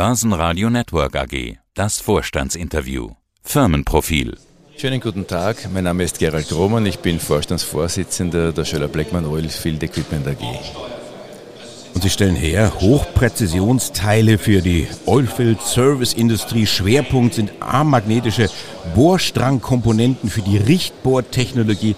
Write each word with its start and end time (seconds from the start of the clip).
Börsenradio 0.00 0.70
Network 0.70 1.14
AG. 1.14 1.58
Das 1.74 2.00
Vorstandsinterview. 2.00 3.10
Firmenprofil. 3.42 4.38
Schönen 4.78 4.98
guten 4.98 5.26
Tag, 5.26 5.68
mein 5.74 5.84
Name 5.84 6.04
ist 6.04 6.18
Gerald 6.18 6.50
Roman, 6.52 6.86
ich 6.86 7.00
bin 7.00 7.20
Vorstandsvorsitzender 7.20 8.52
der 8.52 8.64
Schöller 8.64 8.88
Blackman 8.88 9.26
Oilfield 9.26 9.82
Equipment 9.82 10.26
AG. 10.26 10.42
Und 11.92 12.02
Sie 12.02 12.08
stellen 12.08 12.34
her 12.34 12.80
Hochpräzisionsteile 12.80 14.38
für 14.38 14.62
die 14.62 14.88
Oilfield 15.04 15.60
Service 15.60 16.14
Industrie. 16.14 16.64
Schwerpunkt 16.64 17.34
sind 17.34 17.52
armmagnetische 17.60 18.48
Bohrstrangkomponenten 18.94 20.30
für 20.30 20.40
die 20.40 20.56
Richtbohrtechnologie. 20.56 21.94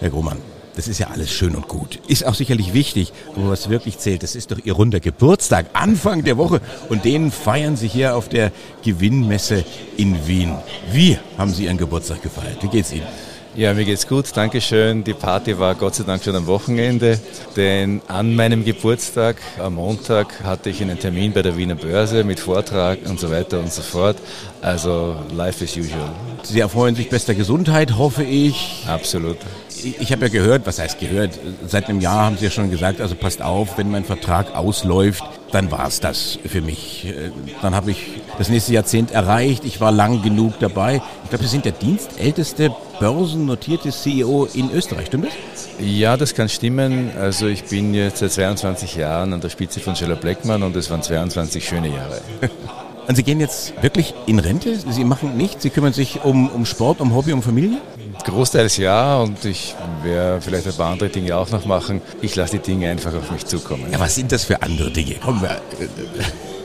Herr 0.00 0.08
Grohmann, 0.08 0.38
das 0.76 0.88
ist 0.88 0.98
ja 0.98 1.08
alles 1.08 1.32
schön 1.32 1.54
und 1.54 1.68
gut. 1.68 2.00
Ist 2.08 2.26
auch 2.26 2.34
sicherlich 2.34 2.74
wichtig. 2.74 3.12
Aber 3.36 3.50
was 3.50 3.68
wirklich 3.68 3.98
zählt, 3.98 4.22
das 4.22 4.34
ist 4.34 4.50
doch 4.50 4.58
Ihr 4.64 4.72
runder 4.72 5.00
Geburtstag, 5.00 5.66
Anfang 5.72 6.24
der 6.24 6.36
Woche. 6.36 6.60
Und 6.88 7.04
den 7.04 7.30
feiern 7.30 7.76
Sie 7.76 7.88
hier 7.88 8.16
auf 8.16 8.28
der 8.28 8.52
Gewinnmesse 8.82 9.64
in 9.96 10.26
Wien. 10.26 10.54
Wie 10.92 11.18
haben 11.38 11.52
Sie 11.52 11.64
Ihren 11.64 11.78
Geburtstag 11.78 12.22
gefeiert? 12.22 12.62
Wie 12.62 12.68
geht's 12.68 12.92
Ihnen? 12.92 13.06
Ja, 13.56 13.72
mir 13.72 13.84
geht's 13.84 14.08
gut, 14.08 14.36
Dankeschön. 14.36 15.04
Die 15.04 15.14
Party 15.14 15.56
war 15.56 15.76
Gott 15.76 15.94
sei 15.94 16.02
Dank 16.02 16.24
schon 16.24 16.34
am 16.34 16.48
Wochenende, 16.48 17.20
denn 17.54 18.02
an 18.08 18.34
meinem 18.34 18.64
Geburtstag 18.64 19.36
am 19.60 19.76
Montag 19.76 20.42
hatte 20.42 20.70
ich 20.70 20.82
einen 20.82 20.98
Termin 20.98 21.32
bei 21.32 21.42
der 21.42 21.56
Wiener 21.56 21.76
Börse 21.76 22.24
mit 22.24 22.40
Vortrag 22.40 22.98
und 23.08 23.20
so 23.20 23.30
weiter 23.30 23.60
und 23.60 23.72
so 23.72 23.82
fort. 23.82 24.16
Also 24.60 25.14
life 25.36 25.62
as 25.62 25.76
usual. 25.76 26.10
Sie 26.42 26.58
erfreuen 26.58 26.96
sich 26.96 27.08
bester 27.08 27.36
Gesundheit, 27.36 27.96
hoffe 27.96 28.24
ich. 28.24 28.84
Absolut 28.88 29.36
ich 29.84 30.12
habe 30.12 30.26
ja 30.26 30.28
gehört, 30.28 30.66
was 30.66 30.78
heißt 30.78 30.98
gehört, 30.98 31.38
seit 31.66 31.88
einem 31.88 32.00
Jahr 32.00 32.24
haben 32.26 32.36
Sie 32.36 32.44
ja 32.44 32.50
schon 32.50 32.70
gesagt, 32.70 33.00
also 33.00 33.14
passt 33.14 33.42
auf, 33.42 33.78
wenn 33.78 33.90
mein 33.90 34.04
Vertrag 34.04 34.54
ausläuft, 34.54 35.22
dann 35.52 35.70
war 35.70 35.86
es 35.86 36.00
das 36.00 36.38
für 36.44 36.60
mich. 36.60 37.06
Äh, 37.06 37.30
dann 37.62 37.74
habe 37.74 37.90
ich 37.90 38.06
das 38.38 38.48
nächste 38.48 38.72
Jahrzehnt 38.72 39.10
erreicht, 39.10 39.64
ich 39.64 39.80
war 39.80 39.92
lang 39.92 40.22
genug 40.22 40.58
dabei. 40.58 41.02
Ich 41.24 41.30
glaube, 41.30 41.44
Sie 41.44 41.50
sind 41.50 41.64
der 41.64 41.72
dienstälteste 41.72 42.74
börsennotierte 42.98 43.90
CEO 43.90 44.48
in 44.54 44.70
Österreich, 44.72 45.06
stimmt 45.06 45.26
das? 45.26 45.34
Ja, 45.78 46.16
das 46.16 46.34
kann 46.34 46.48
stimmen. 46.48 47.10
Also 47.18 47.46
ich 47.46 47.64
bin 47.64 47.94
jetzt 47.94 48.18
seit 48.18 48.32
22 48.32 48.96
Jahren 48.96 49.32
an 49.32 49.40
der 49.40 49.50
Spitze 49.50 49.80
von 49.80 49.96
Scheller 49.96 50.16
Blackman 50.16 50.62
und 50.62 50.74
es 50.76 50.90
waren 50.90 51.02
22 51.02 51.64
schöne 51.66 51.88
Jahre. 51.88 52.20
Und 53.06 53.16
Sie 53.16 53.22
gehen 53.22 53.38
jetzt 53.38 53.74
wirklich 53.82 54.14
in 54.24 54.38
Rente? 54.38 54.78
Sie 54.78 55.04
machen 55.04 55.36
nichts? 55.36 55.62
Sie 55.62 55.68
kümmern 55.68 55.92
sich 55.92 56.24
um, 56.24 56.48
um 56.48 56.64
Sport, 56.64 57.02
um 57.02 57.14
Hobby, 57.14 57.34
um 57.34 57.42
Familie? 57.42 57.78
Großteils 58.24 58.78
ja 58.78 59.18
und 59.18 59.44
ich 59.44 59.74
werde 60.02 60.40
vielleicht 60.40 60.66
ein 60.66 60.74
paar 60.74 60.92
andere 60.92 61.08
Dinge 61.08 61.36
auch 61.36 61.50
noch 61.50 61.64
machen. 61.66 62.00
Ich 62.22 62.34
lasse 62.36 62.58
die 62.58 62.62
Dinge 62.62 62.90
einfach 62.90 63.14
auf 63.14 63.30
mich 63.30 63.44
zukommen. 63.46 63.86
Ja, 63.92 64.00
was 64.00 64.14
sind 64.14 64.32
das 64.32 64.44
für 64.44 64.60
andere 64.62 64.90
Dinge? 64.90 65.16
Kommen 65.16 65.42
wir. 65.42 65.60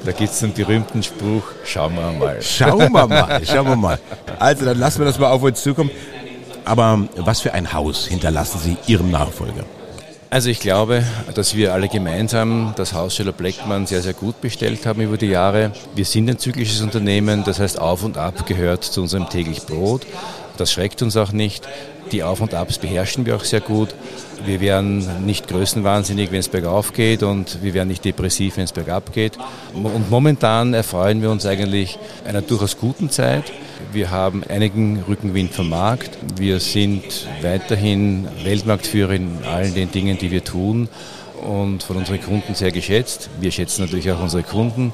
Da 0.06 0.12
gibt 0.14 0.32
es 0.32 0.40
den 0.40 0.54
berühmten 0.54 1.04
Spruch, 1.04 1.44
schauen 1.66 1.96
wir 1.96 2.12
mal. 2.14 2.42
Schauen 2.42 2.80
wir 2.80 2.90
mal, 2.90 3.42
schauen 3.46 3.68
wir 3.68 3.76
mal. 3.76 4.00
Also 4.40 4.66
dann 4.66 4.80
lassen 4.80 5.00
wir 5.00 5.06
das 5.06 5.20
mal 5.20 5.30
auf 5.30 5.44
uns 5.44 5.62
zukommen. 5.62 5.92
Aber 6.64 7.08
was 7.18 7.42
für 7.42 7.54
ein 7.54 7.74
Haus 7.74 8.08
hinterlassen 8.08 8.60
Sie 8.64 8.78
Ihrem 8.92 9.12
Nachfolger? 9.12 9.66
Also 10.32 10.52
ich 10.52 10.60
glaube, 10.60 11.04
dass 11.34 11.56
wir 11.56 11.74
alle 11.74 11.88
gemeinsam 11.88 12.74
das 12.76 12.94
Haus 12.94 13.16
Scheller 13.16 13.32
Bleckmann 13.32 13.88
sehr, 13.88 14.04
sehr 14.04 14.14
gut 14.14 14.40
bestellt 14.42 14.86
haben 14.86 15.02
über 15.02 15.18
die 15.18 15.26
Jahre. 15.26 15.72
Wir 15.96 16.06
sind 16.06 16.30
ein 16.30 16.38
zyklisches 16.38 16.82
Unternehmen, 16.82 17.44
das 17.44 17.60
heißt 17.60 17.82
auf 17.82 18.04
und 18.04 18.18
ab 18.18 18.46
gehört 18.46 18.84
zu 18.84 19.02
unserem 19.02 19.28
täglich 19.28 19.66
Brot. 19.66 20.06
Das 20.60 20.74
schreckt 20.74 21.02
uns 21.02 21.16
auch 21.16 21.32
nicht. 21.32 21.68
Die 22.12 22.22
Auf 22.24 22.42
und 22.42 22.54
Abs 22.54 22.80
beherrschen 22.80 23.26
wir 23.26 23.38
auch 23.38 23.46
sehr 23.46 23.62
gut. 23.62 23.96
Wir 24.46 24.60
werden 24.60 25.26
nicht 25.26 25.48
größenwahnsinnig, 25.48 26.32
wenn 26.32 26.40
es 26.40 26.50
bergauf 26.50 26.92
geht 26.92 27.24
und 27.24 27.62
wir 27.62 27.74
werden 27.74 27.88
nicht 27.88 28.04
depressiv, 28.04 28.58
wenn 28.58 28.66
es 28.66 28.74
bergab 28.74 29.14
geht. 29.14 29.38
Und 29.74 30.10
momentan 30.10 30.74
erfreuen 30.74 31.22
wir 31.22 31.30
uns 31.30 31.46
eigentlich 31.46 31.98
einer 32.26 32.42
durchaus 32.42 32.78
guten 32.78 33.10
Zeit. 33.10 33.46
Wir 33.94 34.12
haben 34.12 34.44
einigen 34.44 35.04
Rückenwind 35.08 35.54
vom 35.54 35.70
Markt. 35.70 36.18
Wir 36.38 36.60
sind 36.60 37.04
weiterhin 37.42 38.28
Weltmarktführer 38.44 39.14
in 39.14 39.38
allen 39.46 39.74
den 39.74 39.92
Dingen, 39.92 40.18
die 40.18 40.32
wir 40.32 40.44
tun 40.44 40.90
und 41.42 41.84
von 41.84 41.96
unseren 41.96 42.22
Kunden 42.22 42.54
sehr 42.54 42.72
geschätzt. 42.72 43.30
Wir 43.40 43.52
schätzen 43.52 43.84
natürlich 43.84 44.12
auch 44.12 44.22
unsere 44.22 44.44
Kunden, 44.44 44.94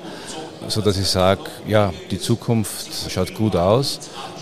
sodass 0.68 0.98
ich 0.98 1.08
sage, 1.08 1.42
ja, 1.68 1.92
die 2.12 2.20
Zukunft 2.20 3.12
schaut 3.12 3.34
gut 3.34 3.56
aus. 3.56 4.00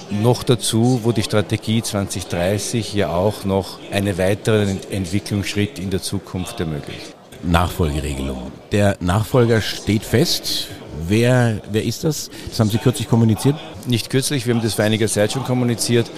Noch 0.10 0.44
dazu, 0.44 1.02
wo 1.04 1.12
die 1.12 1.24
Strategie 1.24 1.82
2030 1.82 2.94
ja 2.94 3.10
auch 3.10 3.46
noch 3.46 3.80
einen 3.92 4.18
weiteren 4.18 4.80
Entwicklungsschritt 4.92 5.80
in 5.80 5.90
der 5.90 6.02
Zukunft 6.02 6.60
ermöglicht. 6.60 7.16
Nachfolgeregelung. 7.44 8.52
Der 8.72 8.96
Nachfolger 9.00 9.62
steht 9.62 10.04
fest. 10.04 10.68
Wer, 11.08 11.62
wer 11.72 11.84
ist 11.84 12.04
das? 12.04 12.30
Das 12.48 12.60
haben 12.60 12.70
Sie 12.70 12.78
kürzlich 12.78 13.10
kommuniziert? 13.10 13.56
Nicht 13.88 14.10
kürzlich, 14.10 14.46
wir 14.46 14.54
haben 14.54 14.62
das 14.62 14.76
vor 14.76 14.86
einiger 14.86 15.08
Zeit 15.08 15.34
schon 15.34 15.44
kommuniziert, 15.44 16.10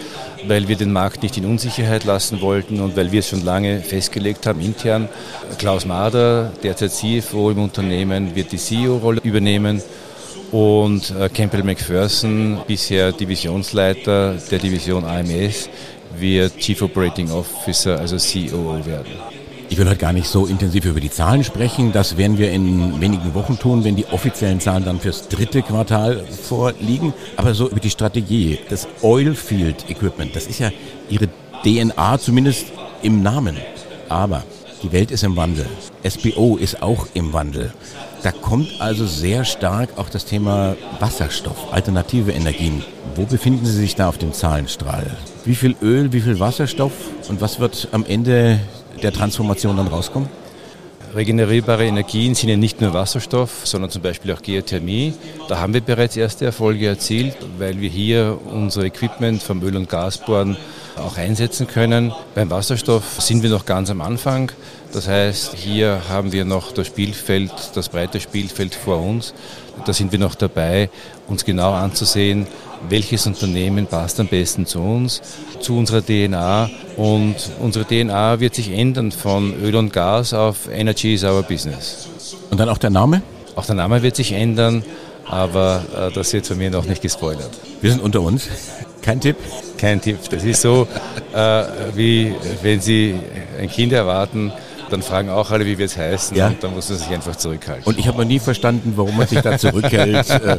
weil 0.48 0.68
wir 0.68 0.76
den 0.76 0.92
Markt 0.92 1.24
nicht 1.24 1.38
in 1.38 1.46
Unsicherheit 1.46 2.04
lassen 2.04 2.42
wollten 2.42 2.82
und 2.82 2.96
weil 2.96 3.12
wir 3.12 3.20
es 3.20 3.30
schon 3.30 3.44
lange 3.44 3.80
festgelegt 3.80 4.46
haben 4.46 4.60
intern. 4.62 5.10
Klaus 5.58 5.86
Mader, 5.86 6.52
derzeit 6.62 6.92
CFO 6.92 7.52
im 7.52 7.60
Unternehmen, 7.60 8.36
wird 8.36 8.52
die 8.52 8.58
CEO-Rolle 8.58 9.22
übernehmen 9.24 9.82
und 10.52 11.12
äh, 11.12 11.30
Campbell 11.30 11.64
McPherson, 11.64 12.60
bisher 12.68 13.12
Divisionsleiter 13.12 14.36
der 14.52 14.60
Division 14.60 15.04
AMS, 15.06 15.70
wird 16.18 16.58
Chief 16.58 16.82
Operating 16.82 17.32
Officer, 17.32 18.00
also 18.00 18.18
COO 18.18 18.86
werden. 18.86 19.14
Ich 19.68 19.78
will 19.78 19.88
heute 19.88 19.98
gar 19.98 20.14
nicht 20.14 20.28
so 20.28 20.46
intensiv 20.46 20.86
über 20.86 21.00
die 21.00 21.10
Zahlen 21.10 21.44
sprechen. 21.44 21.92
Das 21.92 22.18
werden 22.18 22.38
wir 22.38 22.52
in 22.52 23.02
wenigen 23.02 23.34
Wochen 23.34 23.58
tun, 23.58 23.84
wenn 23.84 23.96
die 23.96 24.06
offiziellen 24.06 24.60
Zahlen 24.60 24.86
dann 24.86 25.00
fürs 25.00 25.28
dritte 25.28 25.64
Quartal 25.64 26.24
vorliegen. 26.28 27.14
Aber 27.36 27.54
so 27.56 27.70
über 27.70 27.80
die 27.80 27.90
Strategie, 27.90 28.60
das 28.70 28.88
Oilfield 29.02 29.90
Equipment, 29.90 30.36
das 30.36 30.46
ist 30.46 30.60
ja 30.60 30.72
Ihre 31.10 31.30
DNA, 31.64 32.20
zumindest 32.20 32.68
im 33.02 33.24
Namen. 33.24 33.58
Aber 34.08 34.44
die 34.86 34.92
Welt 34.92 35.10
ist 35.10 35.24
im 35.24 35.36
Wandel. 35.36 35.66
SBO 36.08 36.58
ist 36.58 36.84
auch 36.84 37.08
im 37.16 37.34
Wandel. 37.34 37.74
Da 38.22 38.32
kommt 38.32 38.70
also 38.80 39.08
sehr 39.08 39.44
stark 39.44 39.98
auch 39.98 40.10
das 40.10 40.26
Thema 40.26 40.76
Wasserstoff, 41.00 41.74
alternative 41.74 42.32
Energien. 42.32 42.84
Wo 43.16 43.24
befinden 43.24 43.66
Sie 43.66 43.74
sich 43.78 43.96
da 43.96 44.10
auf 44.10 44.20
dem 44.20 44.32
Zahlenstrahl? 44.32 45.18
Wie 45.44 45.56
viel 45.56 45.76
Öl, 45.82 46.14
wie 46.14 46.22
viel 46.22 46.40
Wasserstoff 46.40 46.92
und 47.30 47.42
was 47.42 47.60
wird 47.60 47.88
am 47.94 48.06
Ende 48.06 48.60
der 49.02 49.12
Transformation 49.12 49.76
dann 49.76 49.88
rauskommen? 49.88 50.30
Regenerierbare 51.16 51.86
Energien 51.86 52.36
sind 52.36 52.50
ja 52.50 52.58
nicht 52.58 52.80
nur 52.80 52.94
Wasserstoff, 52.94 53.62
sondern 53.64 53.90
zum 53.90 54.04
Beispiel 54.04 54.34
auch 54.34 54.42
Geothermie. 54.42 55.14
Da 55.48 55.60
haben 55.60 55.74
wir 55.74 55.82
bereits 55.82 56.16
erste 56.16 56.46
Erfolge 56.46 56.86
erzielt, 56.86 57.38
weil 57.58 57.80
wir 57.80 57.90
hier 57.90 58.38
unser 58.52 58.84
Equipment 58.84 59.42
vom 59.42 59.64
Öl- 59.64 59.78
und 59.78 59.90
Gasbohren 59.90 60.58
auch 60.98 61.18
einsetzen 61.18 61.68
können. 61.68 62.14
Beim 62.34 62.50
Wasserstoff 62.50 63.20
sind 63.20 63.44
wir 63.44 63.50
noch 63.50 63.66
ganz 63.66 63.90
am 63.90 64.02
Anfang. 64.02 64.52
Das 64.94 65.08
heißt, 65.08 65.56
hier 65.56 66.02
haben 66.10 66.32
wir 66.32 66.46
noch 66.46 66.72
das 66.72 66.88
Spielfeld, 66.88 67.52
das 67.74 67.90
breite 67.90 68.20
Spielfeld 68.20 68.76
vor 68.76 69.02
uns. 69.02 69.34
Da 69.86 69.94
sind 69.94 70.12
wir 70.12 70.20
noch 70.20 70.36
dabei, 70.36 70.90
uns 71.28 71.44
genau 71.44 71.74
anzusehen, 71.74 72.48
welches 72.88 73.28
Unternehmen 73.28 73.88
passt 73.88 74.20
am 74.20 74.28
besten 74.28 74.66
zu 74.66 74.80
uns, 74.80 75.22
zu 75.60 75.78
unserer 75.78 76.02
DNA. 76.02 76.70
Und 76.96 77.36
unsere 77.60 77.86
DNA 77.86 78.40
wird 78.40 78.56
sich 78.56 78.72
ändern 78.72 79.12
von 79.12 79.54
Öl 79.62 79.76
und 79.76 79.92
Gas 79.92 80.34
auf 80.34 80.70
Energy 80.72 81.16
is 81.16 81.24
our 81.24 81.44
business. 81.44 82.08
Und 82.50 82.60
dann 82.60 82.70
auch 82.70 82.78
der 82.78 82.90
Name? 82.90 83.22
Auch 83.56 83.66
der 83.66 83.76
Name 83.76 84.02
wird 84.02 84.16
sich 84.16 84.34
ändern, 84.34 84.84
aber 85.28 85.84
äh, 85.96 86.14
das 86.14 86.32
wird 86.34 86.48
von 86.48 86.58
mir 86.58 86.70
noch 86.70 86.86
nicht 86.86 87.02
gespoilert. 87.02 87.52
Wir 87.82 87.92
sind 87.92 88.02
unter 88.02 88.22
uns. 88.22 88.48
Kein 89.02 89.20
Tipp? 89.20 89.38
Kein 89.78 90.02
Tipp. 90.02 90.18
Das 90.30 90.44
ist 90.44 90.62
so, 90.62 90.88
äh, 91.34 91.64
wie 91.94 92.34
wenn 92.62 92.82
Sie 92.82 93.16
ein 93.60 93.70
Kind 93.70 93.94
erwarten, 93.94 94.52
dann 94.90 95.02
fragen 95.02 95.30
auch 95.30 95.52
alle, 95.52 95.66
wie 95.66 95.78
wir 95.78 95.86
es 95.86 95.98
heißen 95.98 96.36
ja. 96.38 96.48
und 96.48 96.64
dann 96.64 96.74
muss 96.74 96.90
man 96.90 97.00
sich 97.00 97.10
einfach 97.10 97.36
zurückhalten. 97.36 97.86
Und 97.86 97.98
ich 97.98 98.08
habe 98.08 98.20
noch 98.20 98.26
nie 98.26 98.40
verstanden, 98.40 98.94
warum 98.96 99.18
man 99.18 99.28
sich 99.28 99.42
da 99.42 99.58
zurückhält. 99.58 100.30
Äh. 100.30 100.58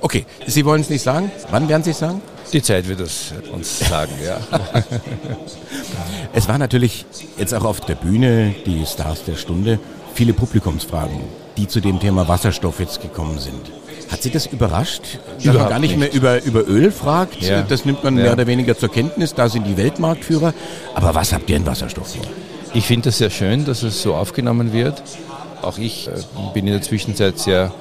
okay, 0.00 0.26
Sie 0.46 0.64
wollen 0.64 0.80
es 0.80 0.90
nicht 0.90 1.02
sagen? 1.02 1.30
Wann 1.50 1.68
werden 1.68 1.82
Sie 1.82 1.90
es 1.90 1.98
sagen? 1.98 2.20
Die 2.52 2.62
Zeit 2.62 2.86
wird 2.88 3.00
es 3.00 3.32
uns 3.52 3.80
sagen, 3.80 4.12
ja. 4.24 4.38
es 6.32 6.48
war 6.48 6.58
natürlich 6.58 7.04
jetzt 7.36 7.54
auch 7.54 7.64
auf 7.64 7.80
der 7.80 7.94
Bühne, 7.94 8.54
die 8.66 8.84
Stars 8.86 9.24
der 9.24 9.34
Stunde, 9.34 9.78
viele 10.14 10.32
Publikumsfragen, 10.32 11.20
die 11.56 11.68
zu 11.68 11.80
dem 11.80 12.00
Thema 12.00 12.28
Wasserstoff 12.28 12.80
jetzt 12.80 13.00
gekommen 13.00 13.38
sind. 13.38 13.60
Hat 14.10 14.22
Sie 14.22 14.30
das 14.30 14.46
überrascht, 14.46 15.18
dass 15.36 15.44
Überhaupt 15.44 15.60
man 15.62 15.68
gar 15.70 15.78
nicht, 15.78 15.96
nicht, 15.96 15.98
mehr 15.98 16.12
über, 16.12 16.42
über 16.42 16.68
Öl 16.68 16.90
fragt? 16.90 17.42
Ja. 17.42 17.62
Das 17.62 17.84
nimmt 17.84 18.04
man 18.04 18.16
ja. 18.16 18.24
mehr 18.24 18.32
oder 18.34 18.46
weniger 18.46 18.76
zur 18.76 18.90
Kenntnis, 18.90 19.34
da 19.34 19.48
sind 19.48 19.66
die 19.66 19.76
Weltmarktführer. 19.76 20.52
Aber 20.94 21.14
was 21.14 21.32
habt 21.32 21.48
ihr 21.50 21.56
in 21.56 21.66
Wasserstoff 21.66 22.14
vor? 22.14 22.24
Ich 22.74 22.86
finde 22.86 23.10
es 23.10 23.18
sehr 23.18 23.30
schön, 23.30 23.64
dass 23.64 23.82
es 23.82 24.02
so 24.02 24.14
aufgenommen 24.14 24.72
wird. 24.72 25.02
Auch 25.62 25.78
ich 25.78 26.08
äh, 26.08 26.12
bin 26.52 26.66
in 26.66 26.72
der 26.72 26.82
Zwischenzeit 26.82 27.38
sehr 27.38 27.72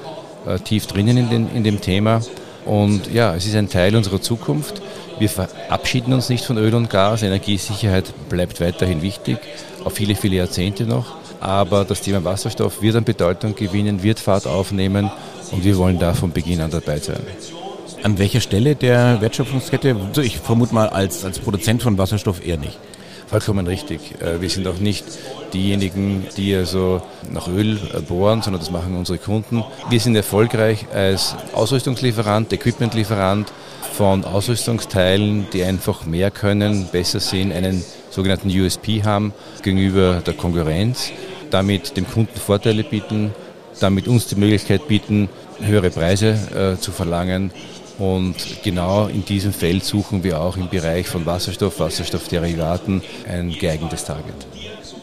äh, 0.48 0.60
tief 0.60 0.88
drinnen 0.88 1.18
in, 1.18 1.30
den, 1.30 1.56
in 1.56 1.64
dem 1.64 1.82
Thema. 1.82 2.22
Und 2.66 3.12
ja, 3.12 3.36
es 3.36 3.46
ist 3.46 3.56
ein 3.56 3.70
Teil 3.70 3.96
unserer 3.96 4.22
Zukunft. 4.22 4.82
Wir 5.20 5.30
verabschieden 5.30 6.14
uns 6.14 6.30
nicht 6.30 6.46
von 6.46 6.58
Öl 6.58 6.74
und 6.76 6.90
Gas. 6.90 7.24
Energiesicherheit 7.24 8.14
bleibt 8.30 8.62
weiterhin 8.62 9.02
wichtig, 9.02 9.38
auf 9.84 9.94
viele, 9.94 10.16
viele 10.16 10.38
Jahrzehnte 10.38 10.86
noch. 10.86 11.16
Aber 11.44 11.84
das 11.84 12.00
Thema 12.00 12.24
Wasserstoff 12.24 12.82
wird 12.82 12.96
an 12.96 13.04
Bedeutung 13.04 13.54
gewinnen, 13.54 14.02
wird 14.02 14.18
Fahrt 14.18 14.48
aufnehmen 14.48 15.12
und 15.52 15.66
wir 15.66 15.76
wollen 15.76 16.00
da 16.00 16.14
von 16.14 16.32
Beginn 16.32 16.62
an 16.62 16.72
dabei 16.72 17.00
sein. 17.00 17.20
An 18.02 18.18
welcher 18.18 18.40
Stelle 18.40 18.76
der 18.76 19.20
Wertschöpfungskette? 19.20 19.94
Ich 20.22 20.38
vermute 20.38 20.74
mal 20.74 20.88
als, 20.88 21.26
als 21.26 21.40
Produzent 21.40 21.84
von 21.84 21.98
Wasserstoff 21.98 22.46
eher 22.46 22.56
nicht. 22.56 22.80
Vollkommen 23.28 23.68
richtig. 23.68 24.22
Äh, 24.22 24.40
wir 24.40 24.50
sind 24.50 24.68
auch 24.68 24.78
nicht 24.78 25.04
diejenigen, 25.54 26.26
die 26.38 26.56
also 26.56 27.02
nach 27.30 27.50
Öl 27.50 27.78
äh, 27.94 28.00
bohren, 28.00 28.42
sondern 28.42 28.62
das 28.62 28.72
machen 28.72 28.96
unsere 28.96 29.18
Kunden. 29.18 29.66
Wir 29.90 30.00
sind 30.00 30.16
erfolgreich 30.16 30.86
als 30.94 31.36
Ausrüstungslieferant, 31.52 32.54
Equipmentlieferant 32.54 33.52
von 33.92 34.24
Ausrüstungsteilen, 34.24 35.48
die 35.52 35.64
einfach 35.64 36.06
mehr 36.06 36.32
können, 36.32 36.88
besser 36.90 37.20
sind, 37.20 37.52
einen 37.52 37.84
sogenannten 38.12 38.50
USP 38.50 39.04
haben 39.04 39.34
gegenüber 39.62 40.22
der 40.26 40.36
Konkurrenz, 40.36 41.12
damit 41.54 41.96
dem 41.98 42.08
Kunden 42.08 42.40
Vorteile 42.40 42.84
bieten, 42.84 43.34
damit 43.80 44.08
uns 44.08 44.28
die 44.28 44.36
Möglichkeit 44.36 44.88
bieten, 44.88 45.30
höhere 45.62 45.90
Preise 45.90 46.76
äh, 46.78 46.80
zu 46.80 46.92
verlangen. 46.92 47.52
Und 48.00 48.36
genau 48.64 49.08
in 49.08 49.24
diesem 49.24 49.54
Feld 49.54 49.84
suchen 49.84 50.24
wir 50.24 50.42
auch 50.42 50.58
im 50.58 50.70
Bereich 50.70 51.08
von 51.08 51.26
Wasserstoff, 51.26 51.80
Wasserstoffderivaten 51.80 53.04
ein 53.28 53.52
geeignetes 53.52 54.06
Target. 54.06 54.34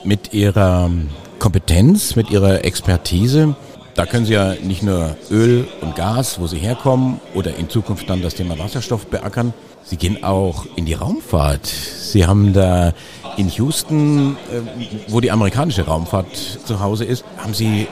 Mit 0.02 0.32
Ihrer 0.32 0.90
Kompetenz, 1.38 2.16
mit 2.16 2.30
Ihrer 2.30 2.64
Expertise, 2.64 3.54
da 3.94 4.06
können 4.06 4.26
Sie 4.26 4.34
ja 4.34 4.54
nicht 4.54 4.82
nur 4.82 5.16
Öl 5.30 5.66
und 5.80 5.96
Gas, 5.96 6.40
wo 6.40 6.46
Sie 6.46 6.58
herkommen, 6.58 7.20
oder 7.34 7.56
in 7.56 7.68
Zukunft 7.68 8.08
dann 8.08 8.22
das 8.22 8.34
Thema 8.34 8.58
Wasserstoff 8.58 9.06
beackern. 9.06 9.52
Sie 9.84 9.96
gehen 9.96 10.22
auch 10.22 10.66
in 10.76 10.86
die 10.86 10.94
Raumfahrt. 10.94 11.66
Sie 11.66 12.26
haben 12.26 12.52
da 12.52 12.92
in 13.36 13.48
Houston, 13.48 14.36
äh, 14.52 14.60
wo 15.08 15.20
die 15.20 15.30
amerikanische 15.30 15.86
Raumfahrt 15.86 16.36
zu 16.64 16.80
Hause 16.80 17.04
ist, 17.04 17.24
haben 17.38 17.54
Sie 17.54 17.88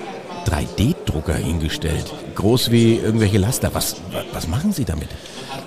3D-Drucker 0.47 1.35
hingestellt. 1.35 2.13
Groß 2.35 2.71
wie 2.71 2.95
irgendwelche 2.95 3.39
Laster. 3.39 3.71
Was, 3.75 3.97
was 4.33 4.49
machen 4.49 4.73
Sie 4.73 4.85
damit? 4.85 5.09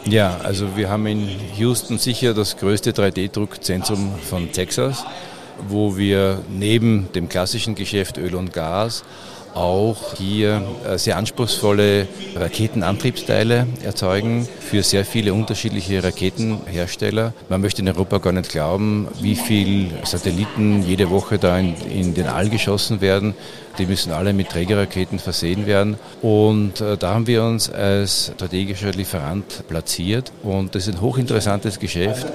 Ja, 0.05 0.37
also 0.43 0.75
wir 0.75 0.89
haben 0.89 1.05
in 1.05 1.29
Houston 1.57 1.99
sicher 1.99 2.33
das 2.33 2.57
größte 2.57 2.91
3D-Druckzentrum 2.91 4.13
von 4.27 4.51
Texas, 4.51 5.05
wo 5.67 5.97
wir 5.97 6.39
neben 6.49 7.11
dem 7.13 7.29
klassischen 7.29 7.75
Geschäft 7.75 8.17
Öl 8.17 8.35
und 8.35 8.53
Gas 8.53 9.03
auch 9.53 10.15
hier 10.15 10.61
äh, 10.87 10.97
sehr 10.97 11.17
anspruchsvolle 11.17 12.07
Raketenantriebsteile 12.35 13.67
erzeugen 13.83 14.47
für 14.59 14.83
sehr 14.83 15.05
viele 15.05 15.33
unterschiedliche 15.33 16.03
Raketenhersteller. 16.03 17.33
Man 17.49 17.61
möchte 17.61 17.81
in 17.81 17.87
Europa 17.87 18.19
gar 18.19 18.33
nicht 18.33 18.49
glauben, 18.49 19.07
wie 19.19 19.35
viele 19.35 20.05
Satelliten 20.05 20.83
jede 20.83 21.09
Woche 21.09 21.37
da 21.37 21.57
in, 21.59 21.75
in 21.89 22.13
den 22.13 22.27
All 22.27 22.49
geschossen 22.49 23.01
werden. 23.01 23.33
Die 23.77 23.85
müssen 23.85 24.11
alle 24.11 24.33
mit 24.33 24.49
Trägerraketen 24.49 25.19
versehen 25.19 25.65
werden. 25.65 25.95
Und 26.21 26.81
äh, 26.81 26.97
da 26.97 27.13
haben 27.13 27.27
wir 27.27 27.43
uns 27.43 27.69
als 27.69 28.31
strategischer 28.35 28.91
Lieferant 28.91 29.67
platziert. 29.67 30.31
Und 30.43 30.75
das 30.75 30.87
ist 30.87 30.95
ein 30.95 31.01
hochinteressantes 31.01 31.79
Geschäft, 31.79 32.27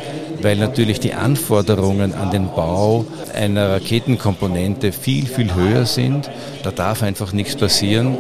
weil 0.43 0.57
natürlich 0.57 1.01
die 1.01 1.15
Anforderungen 1.15 2.15
an 2.15 2.31
den 2.31 2.47
Bau 2.47 3.05
einer 3.35 3.71
Raketenkomponente 3.71 4.93
viel, 4.93 5.27
viel 5.27 5.55
höher 5.55 5.87
sind. 5.87 6.31
Da 6.63 6.71
darf 6.71 7.03
einfach 7.03 7.33
nichts 7.33 7.57
passieren. 7.57 8.17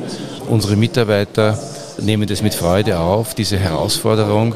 Unsere 0.49 0.77
Mitarbeiter 0.77 1.59
nehmen 2.01 2.29
das 2.29 2.43
mit 2.43 2.55
Freude 2.55 2.99
auf, 2.99 3.35
diese 3.35 3.59
Herausforderung 3.59 4.55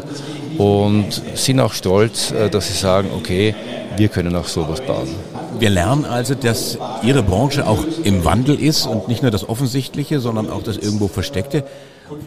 und 0.58 1.22
sind 1.34 1.60
auch 1.60 1.72
stolz, 1.72 2.30
äh, 2.32 2.50
dass 2.50 2.68
sie 2.68 2.74
sagen, 2.74 3.10
okay, 3.16 3.54
wir 3.96 4.08
können 4.08 4.36
auch 4.36 4.46
sowas 4.46 4.80
bauen. 4.80 5.08
Wir 5.58 5.70
lernen 5.70 6.04
also, 6.04 6.34
dass 6.34 6.78
Ihre 7.02 7.22
Branche 7.22 7.66
auch 7.66 7.84
im 8.04 8.24
Wandel 8.24 8.60
ist 8.60 8.86
und 8.86 9.08
nicht 9.08 9.22
nur 9.22 9.30
das 9.30 9.48
Offensichtliche, 9.48 10.20
sondern 10.20 10.50
auch 10.50 10.62
das 10.62 10.76
irgendwo 10.76 11.08
Versteckte. 11.08 11.64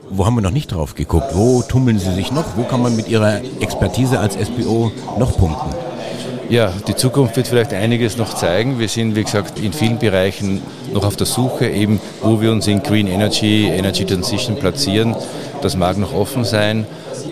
Wo 0.10 0.26
haben 0.26 0.36
wir 0.36 0.42
noch 0.42 0.52
nicht 0.52 0.72
drauf 0.72 0.96
geguckt? 0.96 1.32
Wo 1.34 1.62
tummeln 1.62 2.00
Sie 2.00 2.14
sich 2.14 2.32
noch? 2.32 2.46
Wo 2.56 2.64
kann 2.64 2.82
man 2.82 2.96
mit 2.96 3.08
Ihrer 3.08 3.42
Expertise 3.60 4.20
als 4.20 4.36
SBO 4.36 4.92
noch 5.18 5.38
punkten? 5.38 5.70
Ja, 6.50 6.72
die 6.88 6.96
Zukunft 6.96 7.36
wird 7.36 7.48
vielleicht 7.48 7.74
einiges 7.74 8.18
noch 8.18 8.34
zeigen. 8.36 8.78
Wir 8.78 8.90
sind, 8.90 9.16
wie 9.16 9.24
gesagt, 9.24 9.60
in 9.60 9.74
vielen 9.74 9.98
Bereichen 9.98 10.62
noch 10.94 11.06
auf 11.06 11.16
der 11.16 11.26
Suche, 11.26 11.68
eben 11.68 12.00
wo 12.22 12.42
wir 12.42 12.52
uns 12.52 12.68
in 12.68 12.84
Green 12.84 13.08
Energy, 13.08 13.68
Energy 13.68 14.06
Transition 14.06 14.58
platzieren. 14.58 15.16
Das 15.62 15.76
mag 15.76 15.98
noch 15.98 16.14
offen 16.14 16.44
sein, 16.44 16.86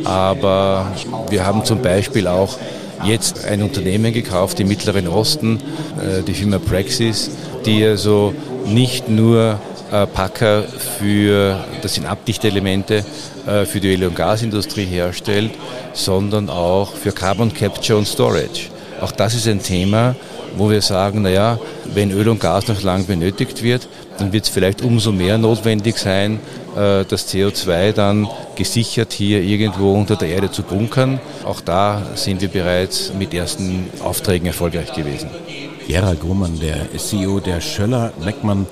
aber 0.06 0.88
wir 1.30 1.46
haben 1.46 1.66
zum 1.66 1.82
Beispiel 1.82 2.28
auch 2.28 2.58
jetzt 3.04 3.46
ein 3.46 3.62
Unternehmen 3.62 4.14
gekauft 4.14 4.60
im 4.60 4.68
Mittleren 4.68 5.08
Osten, 5.08 5.60
äh, 6.00 6.22
die 6.24 6.34
Firma 6.34 6.60
Praxis, 6.60 7.32
die 7.66 7.84
also 7.86 8.34
nicht 8.66 9.10
nur 9.10 9.60
äh, 9.92 10.06
Packer 10.08 10.64
für, 11.00 11.64
das 11.82 11.96
sind 11.96 12.06
Abdichtelemente, 12.06 13.04
äh, 13.48 13.66
für 13.66 13.80
die 13.80 13.94
Öl- 13.94 14.08
und 14.08 14.16
Gasindustrie 14.16 14.86
herstellt, 14.86 15.52
sondern 15.94 16.50
auch 16.50 16.94
für 16.94 17.12
Carbon 17.12 17.54
Capture 17.54 17.98
und 17.98 18.08
Storage. 18.08 18.70
Auch 19.02 19.12
das 19.12 19.34
ist 19.34 19.48
ein 19.48 19.62
Thema, 19.62 20.16
wo 20.56 20.70
wir 20.70 20.82
sagen, 20.82 21.24
naja, 21.24 21.60
wenn 21.94 22.12
Öl 22.12 22.30
und 22.30 22.40
Gas 22.40 22.68
noch 22.68 22.84
lang 22.84 23.06
benötigt 23.06 23.64
wird, 23.64 23.88
dann 24.18 24.32
wird 24.32 24.44
es 24.46 24.50
vielleicht 24.50 24.82
umso 24.82 25.12
mehr 25.12 25.38
notwendig 25.38 25.98
sein, 25.98 26.40
das 26.76 27.34
CO2 27.34 27.94
dann 27.94 28.28
gesichert 28.62 29.12
hier 29.12 29.42
irgendwo 29.42 29.92
unter 29.94 30.16
der 30.16 30.30
Erde 30.30 30.52
zu 30.52 30.62
bunkern. 30.62 31.20
Auch 31.44 31.62
da 31.62 32.04
sind 32.14 32.42
wir 32.42 32.48
bereits 32.48 33.12
mit 33.12 33.34
ersten 33.34 33.90
Aufträgen 34.04 34.46
erfolgreich 34.46 34.94
gewesen. 34.94 35.32
Gerald 35.88 36.22
Grummann, 36.22 36.60
der 36.60 36.96
CEO 36.96 37.40
der 37.40 37.60
Schöller 37.60 38.14
Leckmann 38.24 38.68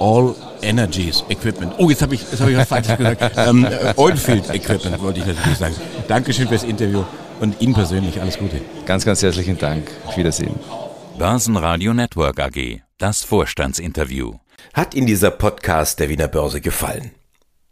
All 0.00 0.34
Energies 0.62 1.22
Equipment. 1.28 1.74
Oh, 1.76 1.90
jetzt 1.90 2.00
habe 2.00 2.14
ich, 2.14 2.22
hab 2.22 2.48
ich 2.48 2.56
was 2.56 2.68
Falsches 2.68 2.96
gesagt. 2.96 3.32
ähm, 3.36 3.66
äh, 3.66 3.92
Oilfield 3.96 4.48
Equipment 4.54 5.02
wollte 5.02 5.20
ich 5.20 5.26
natürlich 5.26 5.58
sagen. 5.58 5.74
Dankeschön 6.08 6.48
fürs 6.48 6.64
Interview 6.64 7.04
und 7.40 7.60
Ihnen 7.60 7.74
persönlich 7.74 8.18
alles 8.22 8.38
Gute. 8.38 8.62
Ganz, 8.86 9.04
ganz 9.04 9.22
herzlichen 9.22 9.58
Dank. 9.58 9.90
Auf 10.06 10.16
Wiedersehen. 10.16 10.54
Börsenradio 11.18 11.92
Network 11.92 12.40
AG. 12.40 12.80
Das 12.96 13.22
Vorstandsinterview. 13.22 14.32
Hat 14.72 14.94
Ihnen 14.94 15.06
dieser 15.06 15.30
Podcast 15.30 16.00
der 16.00 16.08
Wiener 16.08 16.28
Börse 16.28 16.62
gefallen? 16.62 17.10